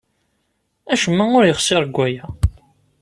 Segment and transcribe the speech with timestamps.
[0.93, 2.25] Acemma ur yexṣir deg waya.